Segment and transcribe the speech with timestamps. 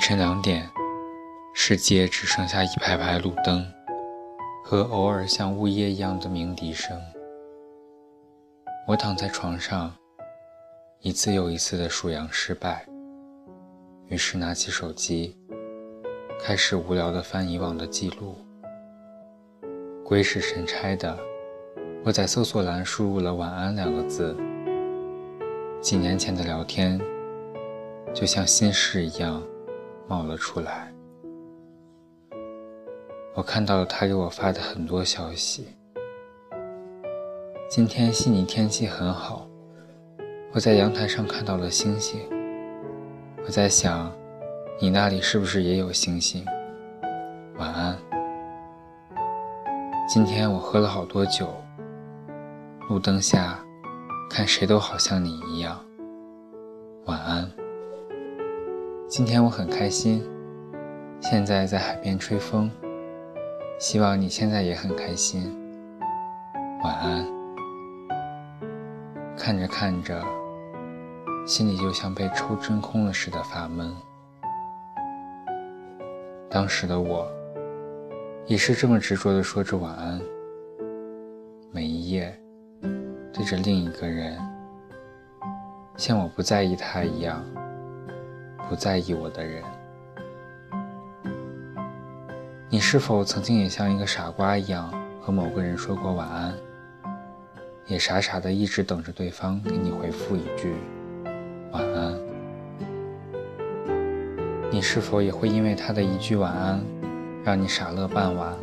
[0.00, 0.66] 凌晨两点，
[1.52, 3.70] 世界只剩下一排排路灯
[4.64, 6.98] 和偶尔像呜咽一样的鸣笛声。
[8.88, 9.94] 我躺在床上，
[11.00, 12.86] 一次又一次的数羊失败，
[14.06, 15.36] 于是拿起手机，
[16.42, 18.38] 开始无聊的翻以往的记录。
[20.02, 21.14] 鬼使神差的，
[22.06, 24.34] 我在搜索栏输入了“晚安”两个字，
[25.82, 26.98] 几年前的聊天，
[28.14, 29.42] 就像心事一样。
[30.10, 30.92] 冒了出来，
[33.32, 35.68] 我看到了他给我发的很多消息。
[37.68, 39.46] 今天悉尼天气很好，
[40.52, 42.18] 我在阳台上看到了星星。
[43.46, 44.12] 我在想，
[44.80, 46.44] 你那里是不是也有星星？
[47.56, 47.96] 晚安。
[50.08, 51.46] 今天我喝了好多酒，
[52.88, 53.64] 路灯下，
[54.28, 55.78] 看谁都好像你一样。
[57.06, 57.48] 晚安。
[59.10, 60.22] 今天我很开心，
[61.20, 62.70] 现在在海边吹风。
[63.76, 65.52] 希望你现在也很开心。
[66.84, 67.26] 晚安。
[69.36, 70.24] 看着看着，
[71.44, 73.92] 心里就像被抽真空了似的发闷。
[76.48, 77.26] 当时的我，
[78.46, 80.20] 也是这么执着地说着晚安，
[81.72, 82.32] 每一夜
[83.32, 84.38] 对着另一个人，
[85.96, 87.44] 像我不在意他一样。
[88.70, 89.64] 不在意我的人，
[92.68, 96.54] 你是否曾经也像一个傻瓜一样和某个人说过晚安，
[97.88, 100.72] 也傻傻的一直等着对方给你回复一句
[101.72, 102.16] 晚安？
[104.70, 106.80] 你是否也会因为他的一句晚安，
[107.42, 108.54] 让你傻乐半晚，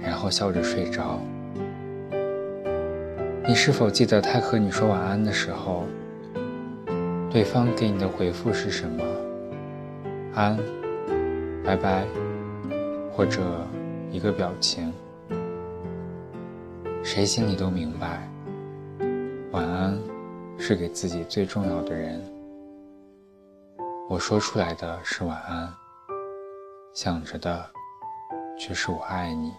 [0.00, 1.20] 然后笑着睡着？
[3.46, 5.84] 你是否记得他和你说晚安的时候？
[7.36, 9.04] 对方给你的回复是什么？
[10.34, 10.56] 安，
[11.62, 12.06] 拜拜，
[13.12, 13.62] 或者
[14.10, 14.90] 一个表情。
[17.04, 18.26] 谁心里都明白，
[19.52, 19.98] 晚安
[20.58, 22.24] 是给自己最重要的人。
[24.08, 25.70] 我说出来的是晚安，
[26.94, 27.66] 想着的
[28.58, 29.52] 却是我爱你。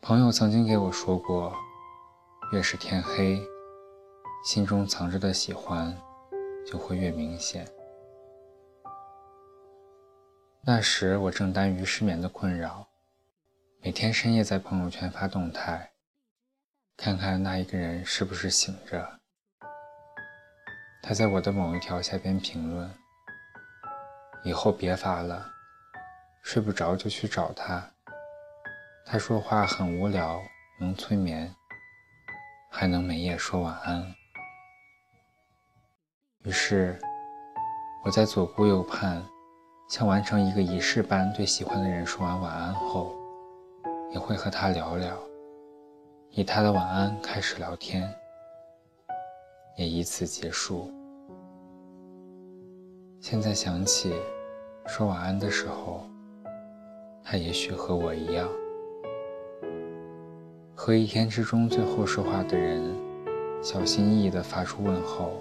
[0.00, 1.54] 朋友曾经给我说过，
[2.52, 3.40] 越是天黑。
[4.44, 5.98] 心中藏着的喜欢，
[6.66, 7.66] 就会越明显。
[10.60, 12.86] 那时我正担于失眠的困扰，
[13.80, 15.90] 每天深夜在朋友圈发动态，
[16.94, 19.18] 看看那一个人是不是醒着。
[21.02, 22.94] 他在我的某一条下边评论
[24.44, 25.50] ：“以后别发了，
[26.42, 27.90] 睡不着就去找他。
[29.06, 30.38] 他说话很无聊，
[30.78, 31.54] 能催眠，
[32.70, 34.14] 还能每夜说晚安。”
[36.44, 36.94] 于是，
[38.04, 39.22] 我在左顾右盼，
[39.88, 43.14] 像完成一个仪式般对喜欢的人说完晚安后，
[44.12, 45.16] 也会和他聊聊，
[46.28, 48.14] 以他的晚安开始聊天，
[49.78, 50.92] 也以此结束。
[53.20, 54.12] 现在想起，
[54.84, 56.06] 说晚安的时候，
[57.24, 58.46] 他也许和我一样，
[60.74, 62.84] 和一天之中最后说话的人，
[63.62, 65.40] 小心翼翼地发出问候。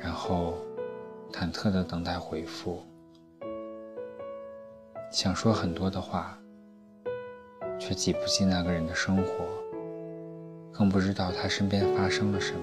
[0.00, 0.54] 然后，
[1.32, 2.82] 忐忑地等待回复，
[5.10, 6.38] 想说很多的话，
[7.78, 9.44] 却挤不进那个人的生活，
[10.72, 12.60] 更不知道他身边发生了什么。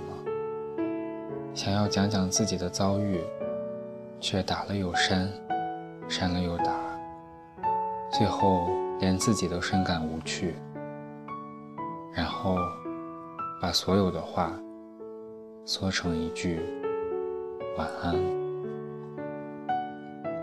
[1.54, 3.22] 想要讲讲自己的遭遇，
[4.20, 5.30] 却打了又删，
[6.08, 6.74] 删了又打，
[8.12, 8.70] 最后
[9.00, 10.56] 连自己都深感无趣。
[12.14, 12.56] 然后，
[13.62, 14.58] 把所有的话
[15.66, 16.62] 缩成一句。
[17.78, 18.16] 晚安，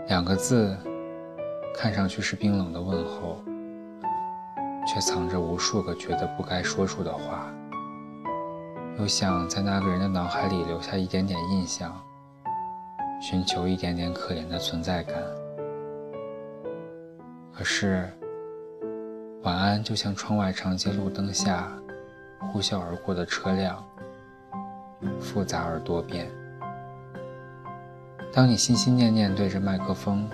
[0.07, 0.77] 两个字，
[1.75, 3.39] 看上去是冰冷的问候，
[4.85, 7.51] 却藏着无数个觉得不该说出的话。
[8.99, 11.99] 又想在那个人的脑海里留下一点点印象，
[13.19, 15.15] 寻求一点点可怜的存在感。
[17.51, 18.07] 可是，
[19.41, 21.71] 晚安就像窗外长街路灯下
[22.51, 23.83] 呼啸而过的车辆，
[25.19, 26.29] 复杂而多变。
[28.35, 30.27] 当你心心念念对着麦克风、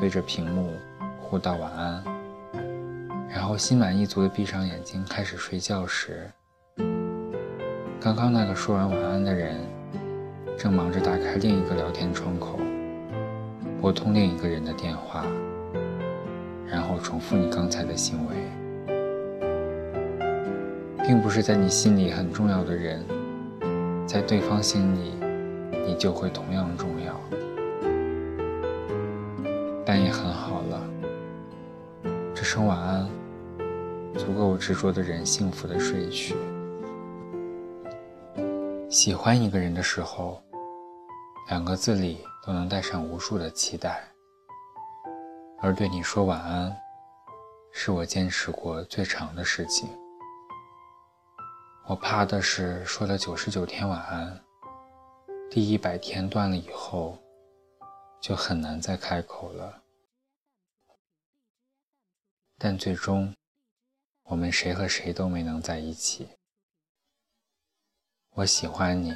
[0.00, 0.70] 对着屏幕
[1.20, 2.02] 互道晚安，
[3.28, 6.30] 然后心满意足地闭上眼睛开始睡觉时，
[8.00, 9.56] 刚刚那个说完晚安的人，
[10.56, 12.58] 正忙着打开另一个聊天窗口，
[13.78, 15.26] 拨通另一个人的电话，
[16.66, 18.34] 然后重复你刚才的行为，
[21.06, 23.04] 并不是在你心里很重要的人，
[24.06, 25.12] 在对方心里。
[25.86, 27.14] 你就会同样重要。
[29.86, 30.80] 但也很好了，
[32.34, 33.08] 这声晚安，
[34.14, 36.34] 足够执着的人幸福的睡去。
[38.88, 40.42] 喜欢一个人的时候，
[41.48, 44.02] 两个字里都能带上无数的期待，
[45.60, 46.74] 而对你说晚安，
[47.72, 49.88] 是我坚持过最长的事情。
[51.86, 54.40] 我怕的是说了九十九天晚安，
[55.54, 57.16] 第一百天断了以后。
[58.20, 59.82] 就很难再开口了。
[62.58, 63.32] 但最终，
[64.24, 66.28] 我们谁和谁都没能在一起。
[68.30, 69.14] 我喜欢你，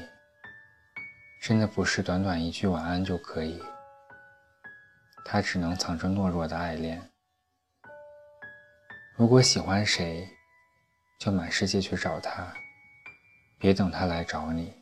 [1.42, 3.60] 真的不是短短一句晚安就可以。
[5.24, 7.10] 他只能藏着懦弱的爱恋。
[9.16, 10.28] 如果喜欢谁，
[11.18, 12.54] 就满世界去找他，
[13.58, 14.77] 别等他来找你。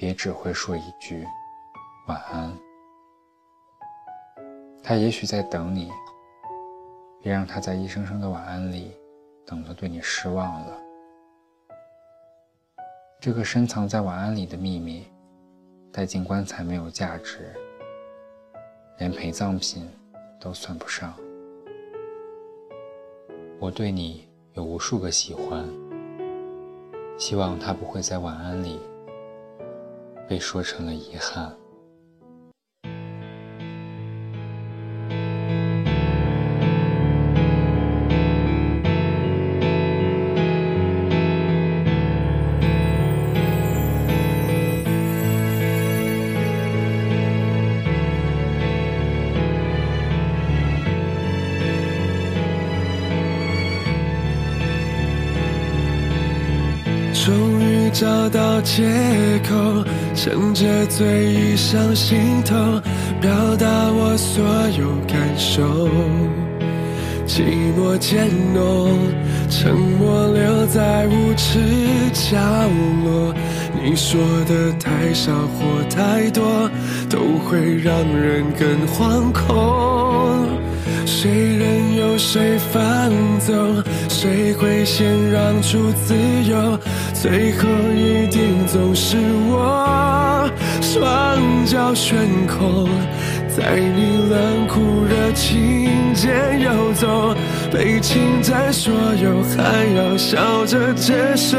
[0.00, 1.26] 别只会说一句
[2.08, 2.50] 晚安。
[4.82, 5.90] 他也许在等你，
[7.22, 8.96] 别让他在一声声的晚安里
[9.44, 10.78] 等得对你失望了。
[13.20, 15.06] 这个深藏在晚安里的秘密，
[15.92, 17.54] 带进棺材没有价值，
[18.96, 19.86] 连陪葬品
[20.40, 21.14] 都算不上。
[23.58, 25.68] 我对你有无数个喜欢，
[27.18, 28.80] 希望他不会在晚安里
[30.30, 31.59] 被说成了遗憾。
[57.22, 58.82] 终于找到借
[59.46, 59.84] 口，
[60.14, 62.56] 趁着醉意上心头，
[63.20, 64.42] 表达我所
[64.78, 65.62] 有感受。
[67.26, 67.42] 寂
[67.78, 68.96] 寞渐浓，
[69.50, 71.60] 沉默留在无耻
[72.14, 72.38] 角
[73.04, 73.34] 落。
[73.82, 74.18] 你说
[74.48, 76.70] 的太少或太多，
[77.10, 80.09] 都会让人更惶恐。
[81.06, 83.10] 谁任由谁放
[83.40, 86.14] 纵，谁会先让出自
[86.48, 86.78] 由？
[87.12, 89.16] 最后一定总是
[89.48, 90.48] 我，
[90.80, 92.16] 双脚悬
[92.46, 92.88] 空，
[93.48, 97.34] 在你冷酷热情间游走，
[97.72, 98.92] 被侵占所
[99.22, 101.58] 有，还要笑着接受。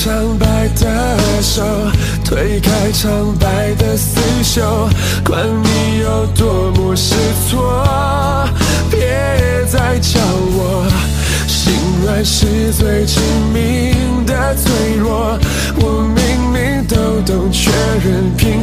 [0.00, 1.60] 苍白的手，
[2.24, 4.88] 推开苍白的厮守，
[5.24, 7.16] 管你有多么失
[7.50, 7.84] 措，
[8.88, 9.00] 别
[9.66, 10.86] 再叫我
[11.48, 11.74] 心
[12.04, 13.18] 软是最致
[13.52, 15.36] 命的脆弱。
[15.80, 17.72] 我明明都懂，却
[18.04, 18.62] 仍拼